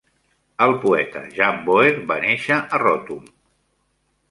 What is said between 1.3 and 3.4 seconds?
Jan Boer va néixer a Rottum.